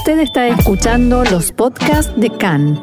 [0.00, 2.80] Usted está escuchando los podcasts de CAN.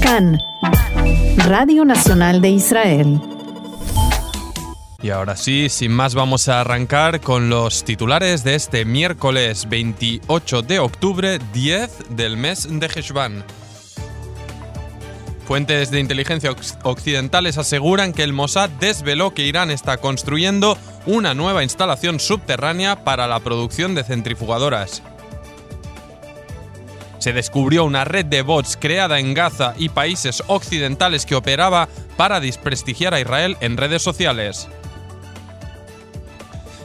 [0.00, 0.38] CAN,
[1.48, 3.20] Radio Nacional de Israel.
[5.02, 10.62] Y ahora sí, sin más vamos a arrancar con los titulares de este miércoles 28
[10.62, 13.42] de octubre, 10 del mes de Heshvan.
[15.50, 16.54] Fuentes de inteligencia
[16.84, 23.26] occidentales aseguran que el Mossad desveló que Irán está construyendo una nueva instalación subterránea para
[23.26, 25.02] la producción de centrifugadoras.
[27.18, 32.38] Se descubrió una red de bots creada en Gaza y países occidentales que operaba para
[32.38, 34.68] desprestigiar a Israel en redes sociales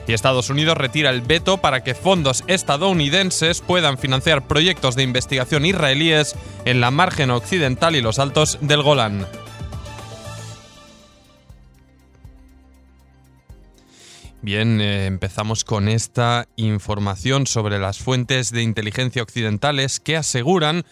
[0.07, 5.65] y Estados Unidos retira el veto para que fondos estadounidenses puedan financiar proyectos de investigación
[5.65, 9.25] israelíes en la margen occidental y los altos del Golán.
[14.45, 20.85] Bien, eh, empezamos con esta información sobre las fuentes de inteligencia occidentales que aseguran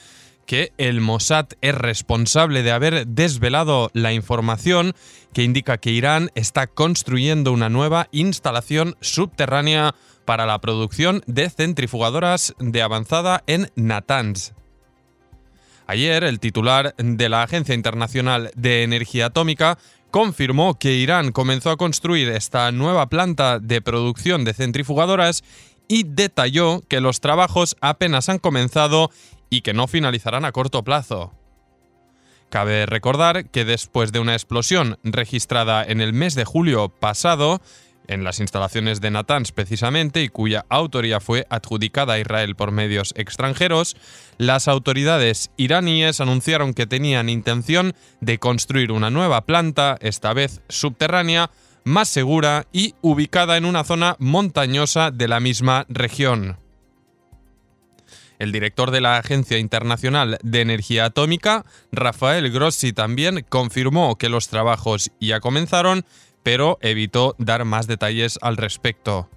[0.46, 4.94] que el Mossad es responsable de haber desvelado la información
[5.34, 12.56] que indica que Irán está construyendo una nueva instalación subterránea para la producción de centrifugadoras
[12.60, 14.54] de avanzada en Natanz.
[15.86, 19.78] Ayer, el titular de la Agencia Internacional de Energía Atómica
[20.12, 25.44] confirmó que Irán comenzó a construir esta nueva planta de producción de centrifugadoras
[25.88, 29.12] y detalló que los trabajos apenas han comenzado
[29.54, 31.32] y que no finalizarán a corto plazo.
[32.50, 37.62] Cabe recordar que después de una explosión registrada en el mes de julio pasado,
[38.08, 43.14] en las instalaciones de Natanz precisamente, y cuya autoría fue adjudicada a Israel por medios
[43.16, 43.96] extranjeros,
[44.40, 51.52] las autoridades iraníes anunciaron que tenían intención de construir una nueva planta, esta vez subterránea,
[51.84, 56.63] más segura y ubicada en una zona montañosa de la misma región.
[58.44, 61.64] El director de la Agencia Internacional de Energía Atómica,
[61.94, 66.04] Rafael Grossi, también confirmó que los trabajos ya comenzaron,
[66.44, 69.30] pero evitó dar más detalles al respecto.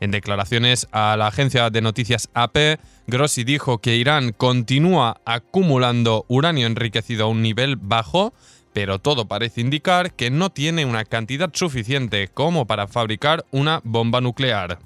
[0.00, 6.66] En declaraciones a la agencia de noticias AP, Grossi dijo que Irán continúa acumulando uranio
[6.66, 8.34] enriquecido a un nivel bajo,
[8.72, 14.20] pero todo parece indicar que no tiene una cantidad suficiente como para fabricar una bomba
[14.20, 14.80] nuclear.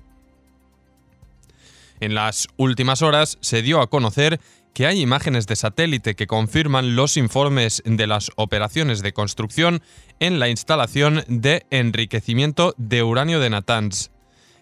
[2.01, 4.41] En las últimas horas se dio a conocer
[4.75, 9.83] que hay imágenes de satélite que confirman los informes de las operaciones de construcción
[10.21, 14.11] en la instalación de enriquecimiento de uranio de Natanz.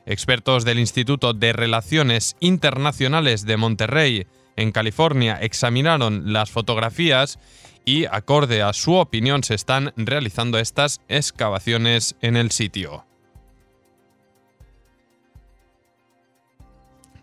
[0.06, 4.26] Expertos del Instituto de Relaciones Internacionales de Monterrey,
[4.56, 7.38] en California, examinaron las fotografías
[7.84, 13.05] y, acorde a su opinión, se están realizando estas excavaciones en el sitio.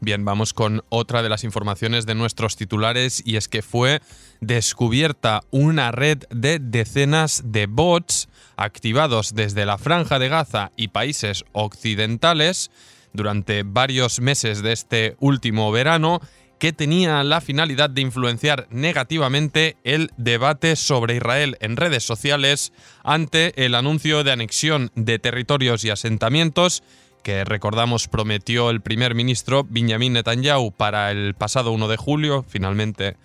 [0.03, 4.01] Bien, vamos con otra de las informaciones de nuestros titulares y es que fue
[4.41, 8.27] descubierta una red de decenas de bots
[8.57, 12.69] activados desde la franja de Gaza y países occidentales
[13.13, 16.19] durante varios meses de este último verano
[16.59, 22.73] que tenía la finalidad de influenciar negativamente el debate sobre Israel en redes sociales
[23.05, 26.83] ante el anuncio de anexión de territorios y asentamientos
[27.23, 33.17] que recordamos prometió el primer ministro Benjamin Netanyahu para el pasado 1 de julio, finalmente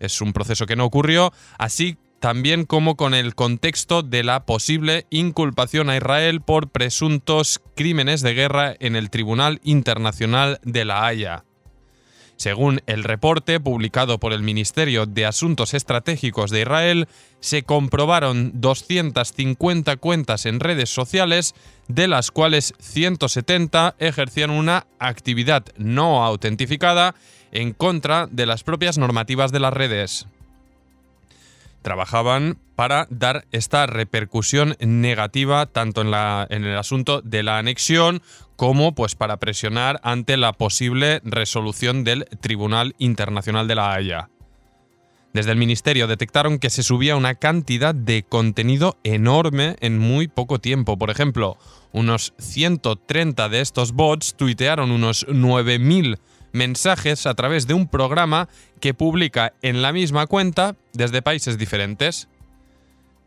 [0.00, 5.06] es un proceso que no ocurrió, así también como con el contexto de la posible
[5.10, 11.44] inculpación a Israel por presuntos crímenes de guerra en el Tribunal Internacional de la Haya.
[12.42, 17.06] Según el reporte publicado por el Ministerio de Asuntos Estratégicos de Israel,
[17.38, 21.54] se comprobaron 250 cuentas en redes sociales,
[21.86, 27.14] de las cuales 170 ejercían una actividad no autentificada
[27.52, 30.26] en contra de las propias normativas de las redes.
[31.82, 38.20] Trabajaban para dar esta repercusión negativa tanto en, en, el asunto de la anexión
[38.62, 44.28] como pues para presionar ante la posible resolución del Tribunal Internacional de la Haya.
[45.32, 50.60] Desde el Ministerio detectaron que se subía una cantidad de contenido enorme en muy poco
[50.60, 50.96] tiempo.
[50.96, 51.58] Por ejemplo,
[51.90, 56.20] unos 130 de estos bots tuitearon unos 9.000
[56.52, 58.48] mensajes a través de un programa
[58.78, 62.28] que publica en la misma cuenta desde países diferentes.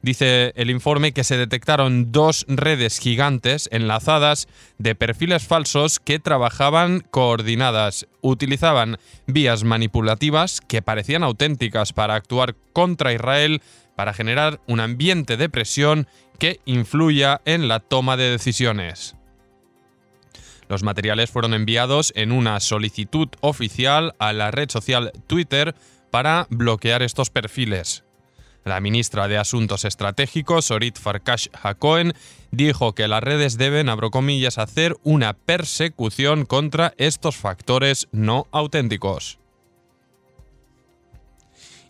[0.05, 4.47] Dice el informe que se detectaron dos redes gigantes enlazadas
[4.77, 13.13] de perfiles falsos que trabajaban coordinadas, utilizaban vías manipulativas que parecían auténticas para actuar contra
[13.13, 13.63] Israel,
[13.95, 19.15] para generar un ambiente de presión que influya en la toma de decisiones.
[20.69, 25.73] Los materiales fueron enviados en una solicitud oficial a la red social Twitter
[26.11, 28.04] para bloquear estos perfiles.
[28.65, 32.13] La ministra de Asuntos Estratégicos, Orit Farkash Hakohen,
[32.49, 34.09] dijo que las redes deben, abro
[34.57, 39.37] hacer una persecución contra estos factores no auténticos.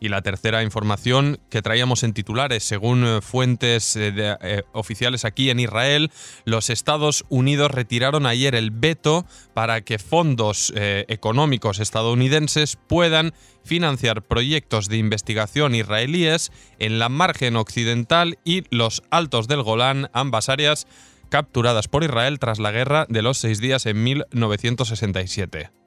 [0.06, 5.50] Y la tercera información que traíamos en titulares, según eh, fuentes eh, eh, oficiales aquí
[5.50, 6.12] en Israel,
[6.44, 9.26] los Estados Unidos retiraron ayer el veto
[9.56, 18.38] para que fondos económicos estadounidenses puedan financiar proyectos de investigación israelíes en la margen occidental
[18.44, 20.86] y los altos del Golán, ambas áreas
[21.30, 25.85] capturadas por Israel tras la guerra de los seis días en 1967.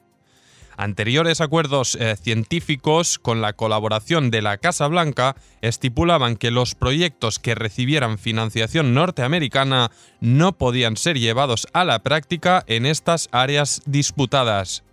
[0.78, 7.40] Anteriores acuerdos eh, científicos con la colaboración de la Casa Blanca estipulaban que los proyectos
[7.40, 9.90] que recibieran financiación norteamericana
[10.20, 14.84] no podían ser llevados a la práctica en estas áreas disputadas.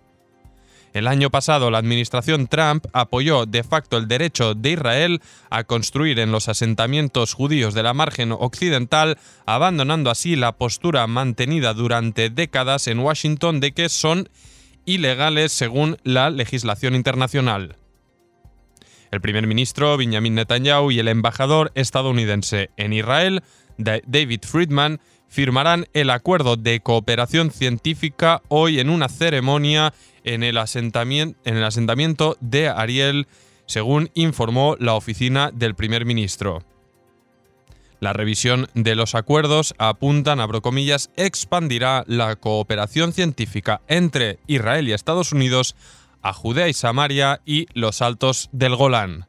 [0.92, 6.18] El año pasado la administración Trump apoyó de facto el derecho de Israel a construir
[6.18, 12.88] en los asentamientos judíos de la margen occidental, abandonando así la postura mantenida durante décadas
[12.88, 14.28] en Washington de que son
[14.86, 17.76] ilegales según la legislación internacional.
[19.10, 23.42] El primer ministro Benjamin Netanyahu y el embajador estadounidense en Israel,
[23.76, 29.92] David Friedman, firmarán el acuerdo de cooperación científica hoy en una ceremonia
[30.24, 33.26] en el, asentamiento, de Ariel,
[33.66, 36.62] según informó la oficina del primer ministro.
[37.98, 44.92] La revisión de los acuerdos apuntan, abro comillas, expandirá la cooperación científica entre Israel y
[44.92, 45.76] Estados Unidos
[46.22, 49.26] a Judea y Samaria y los altos del Golán.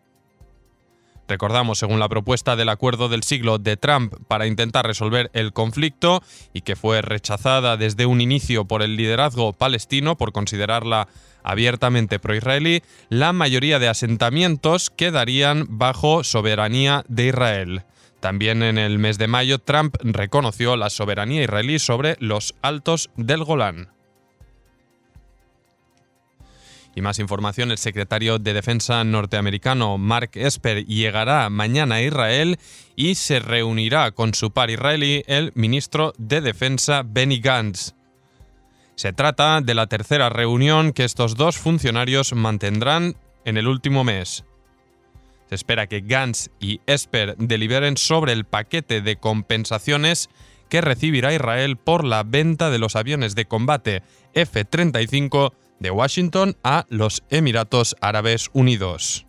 [1.28, 6.24] Recordamos, según la propuesta del acuerdo del siglo de Trump para intentar resolver el conflicto
[6.54, 11.10] y que fue rechazada desde un inicio por el liderazgo palestino por considerarla
[11.44, 17.84] abiertamente pro-israelí, la mayoría de asentamientos quedarían bajo soberanía de Israel.
[18.20, 23.44] También en el mes de mayo, Trump reconoció la soberanía israelí sobre los altos del
[23.44, 23.90] Golán.
[26.96, 32.58] Y más información, el secretario de Defensa norteamericano Mark Esper llegará mañana a Israel
[32.96, 37.94] y se reunirá con su par israelí, el ministro de Defensa Benny Gantz.
[38.96, 43.16] Se trata de la tercera reunión que estos dos funcionarios mantendrán
[43.46, 44.44] en el último mes.
[45.50, 50.30] Se espera que Gantz y Esper deliberen sobre el paquete de compensaciones
[50.70, 54.04] que recibirá Israel por la venta de los aviones de combate
[54.34, 59.26] F-35 de Washington a los Emiratos Árabes Unidos.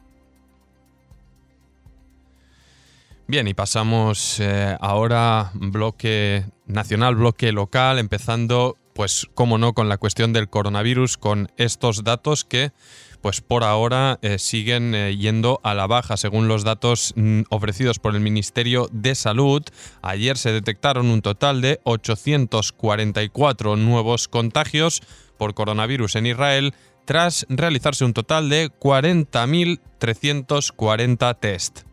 [3.27, 9.99] Bien, y pasamos eh, ahora bloque nacional, bloque local, empezando, pues, como no, con la
[9.99, 12.73] cuestión del coronavirus, con estos datos que
[13.21, 16.17] pues por ahora eh, siguen eh, yendo a la baja.
[16.17, 19.63] Según los datos mm, ofrecidos por el Ministerio de Salud,
[20.03, 25.03] ayer se detectaron un total de 844 nuevos contagios
[25.37, 26.75] por coronavirus en Israel
[27.05, 31.89] tras realizarse un total de 40.340 test.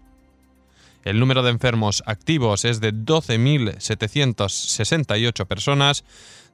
[1.05, 6.03] El número de enfermos activos es de 12.768 personas,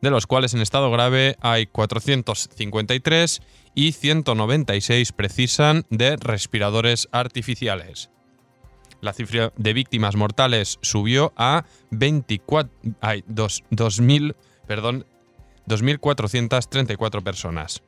[0.01, 3.41] de los cuales en estado grave hay 453
[3.75, 8.09] y 196 precisan de respiradores artificiales.
[8.99, 14.35] La cifra de víctimas mortales subió a 24, 2.000,
[14.67, 15.05] perdón,
[15.67, 17.83] 2.434 personas.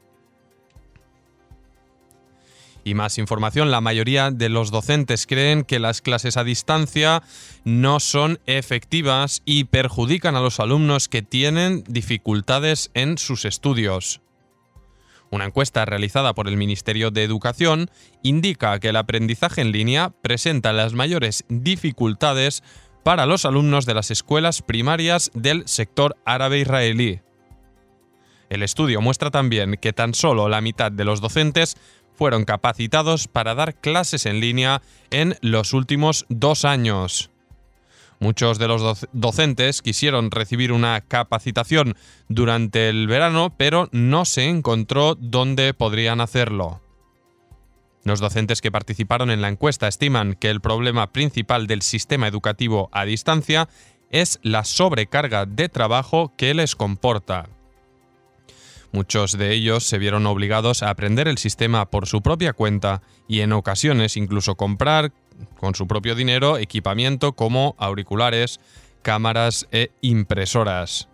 [2.83, 7.23] Y más información, la mayoría de los docentes creen que las clases a distancia
[7.63, 14.21] no son efectivas y perjudican a los alumnos que tienen dificultades en sus estudios.
[15.31, 17.89] Una encuesta realizada por el Ministerio de Educación
[18.21, 22.63] indica que el aprendizaje en línea presenta las mayores dificultades
[23.03, 27.21] para los alumnos de las escuelas primarias del sector árabe israelí.
[28.49, 31.75] El estudio muestra también que tan solo la mitad de los docentes
[32.15, 37.29] fueron capacitados para dar clases en línea en los últimos dos años.
[38.19, 41.95] Muchos de los docentes quisieron recibir una capacitación
[42.29, 46.81] durante el verano, pero no se encontró dónde podrían hacerlo.
[48.05, 52.89] Los docentes que participaron en la encuesta estiman que el problema principal del sistema educativo
[52.91, 53.67] a distancia
[54.09, 57.49] es la sobrecarga de trabajo que les comporta.
[58.93, 63.39] Muchos de ellos se vieron obligados a aprender el sistema por su propia cuenta y
[63.39, 65.11] en ocasiones incluso comprar
[65.57, 68.59] con su propio dinero equipamiento como auriculares,
[69.01, 71.09] cámaras e impresoras.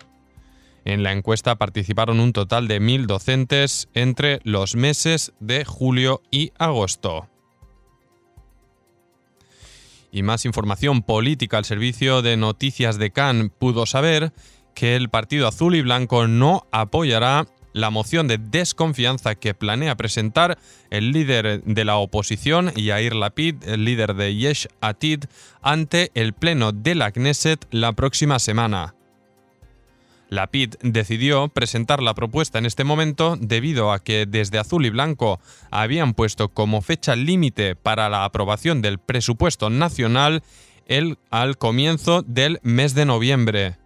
[0.83, 6.51] En la encuesta participaron un total de mil docentes entre los meses de julio y
[6.59, 7.29] agosto.
[10.12, 14.33] Y más información política al servicio de noticias de Cannes pudo saber
[14.74, 20.58] que el Partido Azul y Blanco no apoyará la moción de desconfianza que planea presentar
[20.90, 25.26] el líder de la oposición, Yair Lapid, el líder de Yesh Atid,
[25.62, 28.96] ante el Pleno de la Knesset la próxima semana.
[30.30, 35.40] Lapid decidió presentar la propuesta en este momento debido a que desde Azul y Blanco
[35.72, 40.44] habían puesto como fecha límite para la aprobación del presupuesto nacional
[40.86, 43.78] el al comienzo del mes de noviembre.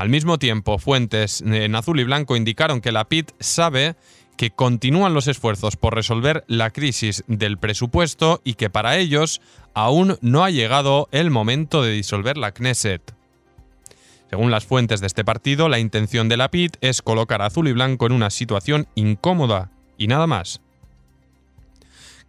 [0.00, 3.96] Al mismo tiempo, fuentes en azul y blanco indicaron que la PIT sabe
[4.38, 9.42] que continúan los esfuerzos por resolver la crisis del presupuesto y que para ellos
[9.74, 13.14] aún no ha llegado el momento de disolver la Knesset.
[14.30, 17.68] Según las fuentes de este partido, la intención de la PIT es colocar a azul
[17.68, 20.62] y blanco en una situación incómoda y nada más.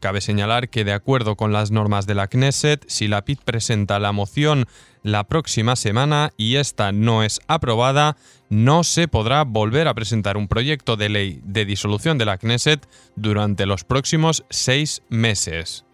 [0.01, 3.99] Cabe señalar que, de acuerdo con las normas de la Knesset, si la PIT presenta
[3.99, 4.65] la moción
[5.03, 8.17] la próxima semana y esta no es aprobada,
[8.49, 12.83] no se podrá volver a presentar un proyecto de ley de disolución de la Knesset
[13.15, 15.85] durante los próximos seis meses.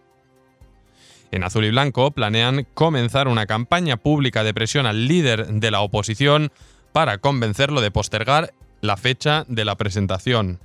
[1.30, 5.82] En azul y blanco planean comenzar una campaña pública de presión al líder de la
[5.82, 6.50] oposición
[6.94, 10.60] para convencerlo de postergar la fecha de la presentación.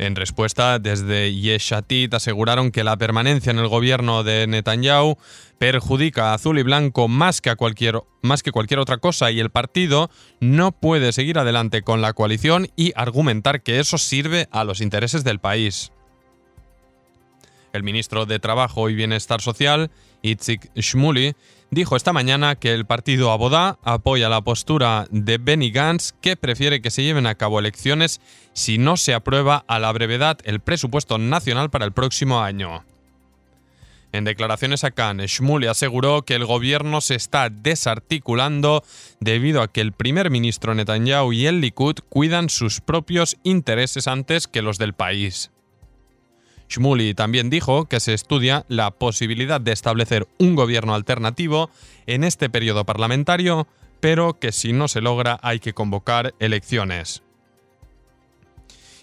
[0.00, 5.18] En respuesta, desde Yeshatit aseguraron que la permanencia en el gobierno de Netanyahu
[5.58, 9.40] perjudica a Azul y Blanco más que, a cualquier, más que cualquier otra cosa y
[9.40, 10.08] el partido
[10.40, 15.22] no puede seguir adelante con la coalición y argumentar que eso sirve a los intereses
[15.22, 15.92] del país.
[17.74, 19.90] El ministro de Trabajo y Bienestar Social,
[20.22, 21.34] Itzik Shmuli,
[21.70, 26.82] dijo esta mañana que el partido Abodá apoya la postura de Benny Gantz que prefiere
[26.82, 28.20] que se lleven a cabo elecciones
[28.52, 32.84] si no se aprueba a la brevedad el presupuesto nacional para el próximo año.
[34.12, 38.82] En declaraciones a Cannes, Shmuley aseguró que el gobierno se está desarticulando
[39.20, 44.48] debido a que el primer ministro Netanyahu y el Likud cuidan sus propios intereses antes
[44.48, 45.52] que los del país.
[46.70, 51.68] Shmuley también dijo que se estudia la posibilidad de establecer un gobierno alternativo
[52.06, 53.66] en este periodo parlamentario,
[53.98, 57.22] pero que si no se logra hay que convocar elecciones.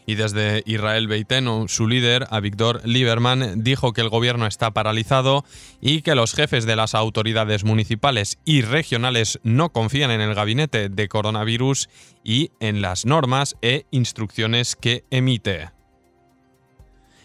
[0.09, 5.43] Y desde Israel Beitenu, su líder, Avigdor Lieberman, dijo que el gobierno está paralizado
[5.81, 10.88] y que los jefes de las autoridades municipales y regionales no confían en el gabinete
[10.88, 11.89] de coronavirus
[12.24, 15.76] y en las normas e instrucciones que emite.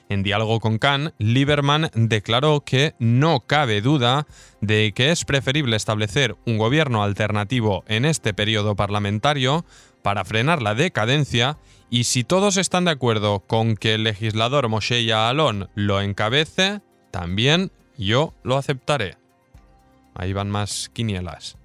[0.08, 4.26] En diálogo con Khan, Lieberman declaró que no cabe duda
[4.60, 9.64] de que es preferible establecer un gobierno alternativo en este periodo parlamentario
[10.02, 15.04] para frenar la decadencia y si todos están de acuerdo con que el legislador Moshe
[15.04, 16.80] Yaalon lo encabece,
[17.10, 19.16] también yo lo aceptaré.
[20.14, 21.56] Ahí van más quinielas.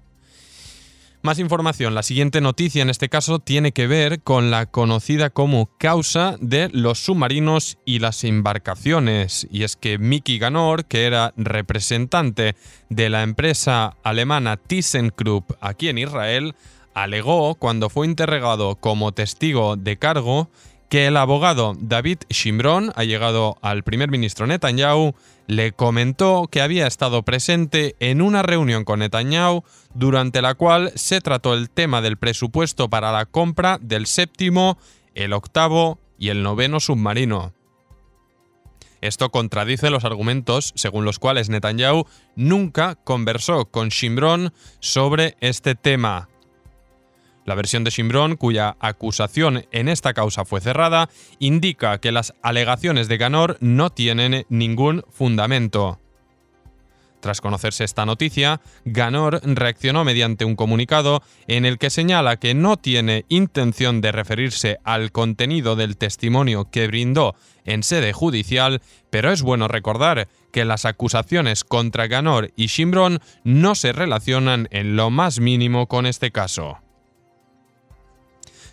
[1.20, 1.96] Más información.
[1.96, 6.70] La siguiente noticia en este caso tiene que ver con la conocida como causa de
[6.72, 9.48] los submarinos y las embarcaciones.
[9.50, 12.54] Y es que Mickey Ganor, que era representante
[12.88, 16.54] de la empresa alemana ThyssenKrupp aquí en Israel,
[16.94, 20.48] alegó cuando fue interrogado como testigo de cargo
[20.88, 25.14] que el abogado David Shimron ha llegado al primer ministro Netanyahu,
[25.48, 29.64] le comentó que había estado presente en una reunión con Netanyahu
[29.94, 34.78] durante la cual se trató el tema del presupuesto para la compra del séptimo,
[35.14, 37.54] el octavo y el noveno submarino.
[39.00, 42.04] Esto contradice los argumentos según los cuales Netanyahu
[42.36, 46.28] nunca conversó con Shimron sobre este tema.
[47.48, 53.08] La versión de Shimron, cuya acusación en esta causa fue cerrada, indica que las alegaciones
[53.08, 55.98] de Ganor no tienen ningún fundamento.
[57.20, 62.76] Tras conocerse esta noticia, Ganor reaccionó mediante un comunicado en el que señala que no
[62.76, 69.40] tiene intención de referirse al contenido del testimonio que brindó en sede judicial, pero es
[69.40, 75.40] bueno recordar que las acusaciones contra Ganor y Shimron no se relacionan en lo más
[75.40, 76.82] mínimo con este caso.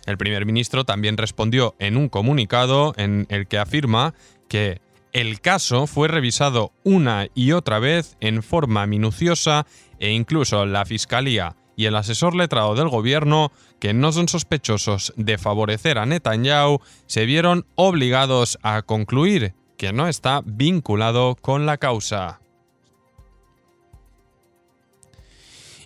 [0.06, 4.14] El primer ministro también respondió en un comunicado en el que afirma
[4.48, 4.80] que
[5.12, 9.66] el caso fue revisado una y otra vez en forma minuciosa
[9.98, 15.36] e incluso la Fiscalía y el asesor letrado del gobierno, que no son sospechosos de
[15.38, 22.40] favorecer a Netanyahu, se vieron obligados a concluir que no está vinculado con la causa.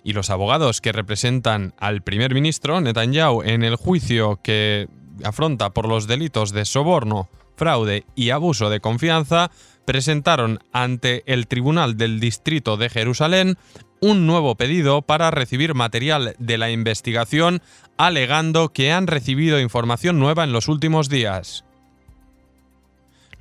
[0.03, 4.87] Y los abogados que representan al primer ministro Netanyahu en el juicio que
[5.23, 9.51] afronta por los delitos de soborno, fraude y abuso de confianza,
[9.85, 13.57] presentaron ante el Tribunal del Distrito de Jerusalén
[13.99, 17.61] un nuevo pedido para recibir material de la investigación
[17.97, 21.63] alegando que han recibido información nueva en los últimos días.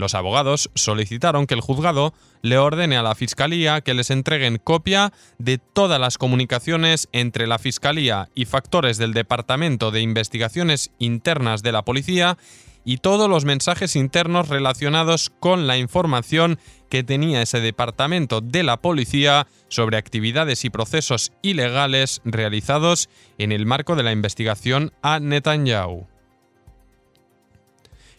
[0.00, 5.12] Los abogados solicitaron que el juzgado le ordene a la Fiscalía que les entreguen copia
[5.36, 11.72] de todas las comunicaciones entre la Fiscalía y factores del Departamento de Investigaciones Internas de
[11.72, 12.38] la Policía
[12.82, 18.78] y todos los mensajes internos relacionados con la información que tenía ese departamento de la
[18.78, 26.06] policía sobre actividades y procesos ilegales realizados en el marco de la investigación a Netanyahu.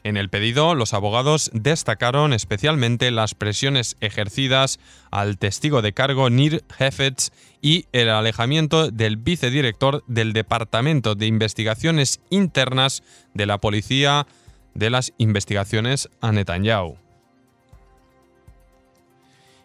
[0.03, 4.79] En el pedido, los abogados destacaron especialmente las presiones ejercidas
[5.11, 7.31] al testigo de cargo Nir Hefetz
[7.61, 13.03] y el alejamiento del vicedirector del Departamento de Investigaciones Internas
[13.35, 14.25] de la Policía
[14.73, 16.97] de las investigaciones a Netanyahu.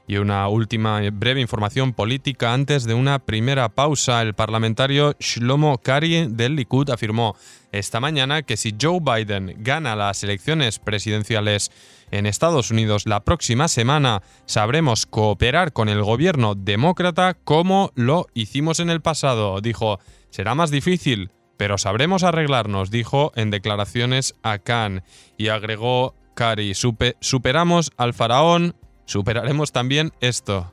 [0.09, 4.23] Y una última breve información política antes de una primera pausa.
[4.23, 7.37] El parlamentario Shlomo Kari del Likud afirmó
[7.73, 11.73] esta mañana que si Joe Biden gana las elecciones presidenciales
[12.11, 18.81] en Estados Unidos la próxima semana, sabremos cooperar con el gobierno demócrata como lo hicimos
[18.81, 19.61] en el pasado.
[19.61, 19.99] Dijo,
[20.31, 25.03] será más difícil, pero sabremos arreglarnos, dijo en declaraciones a Khan.
[25.37, 30.73] Y agregó Kari, superamos al faraón, superaremos también esto.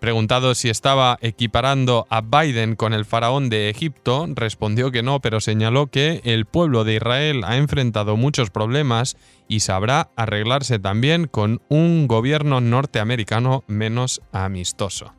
[0.00, 5.40] Preguntado si estaba equiparando a Biden con el faraón de Egipto, respondió que no, pero
[5.40, 11.60] señaló que el pueblo de Israel ha enfrentado muchos problemas y sabrá arreglarse también con
[11.68, 15.12] un gobierno norteamericano menos amistoso.